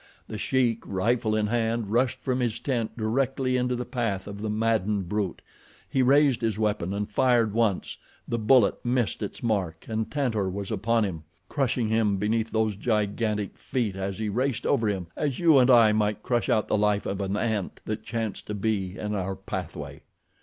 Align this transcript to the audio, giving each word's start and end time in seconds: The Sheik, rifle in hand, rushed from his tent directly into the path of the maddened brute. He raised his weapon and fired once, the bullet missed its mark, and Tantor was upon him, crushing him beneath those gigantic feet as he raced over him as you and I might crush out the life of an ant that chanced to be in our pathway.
The 0.27 0.39
Sheik, 0.39 0.81
rifle 0.83 1.35
in 1.35 1.45
hand, 1.45 1.91
rushed 1.91 2.21
from 2.23 2.39
his 2.39 2.57
tent 2.59 2.97
directly 2.97 3.55
into 3.55 3.75
the 3.75 3.85
path 3.85 4.25
of 4.25 4.41
the 4.41 4.49
maddened 4.49 5.07
brute. 5.07 5.43
He 5.87 6.01
raised 6.01 6.41
his 6.41 6.57
weapon 6.57 6.91
and 6.91 7.07
fired 7.07 7.53
once, 7.53 7.99
the 8.27 8.39
bullet 8.39 8.83
missed 8.83 9.21
its 9.21 9.43
mark, 9.43 9.85
and 9.87 10.09
Tantor 10.09 10.49
was 10.49 10.71
upon 10.71 11.03
him, 11.05 11.25
crushing 11.49 11.89
him 11.89 12.17
beneath 12.17 12.49
those 12.49 12.75
gigantic 12.75 13.59
feet 13.59 13.95
as 13.95 14.17
he 14.17 14.27
raced 14.27 14.65
over 14.65 14.87
him 14.87 15.05
as 15.15 15.37
you 15.37 15.59
and 15.59 15.69
I 15.69 15.91
might 15.91 16.23
crush 16.23 16.49
out 16.49 16.67
the 16.67 16.79
life 16.79 17.05
of 17.05 17.21
an 17.21 17.37
ant 17.37 17.79
that 17.85 18.01
chanced 18.03 18.47
to 18.47 18.55
be 18.55 18.97
in 18.97 19.13
our 19.13 19.35
pathway. 19.35 20.01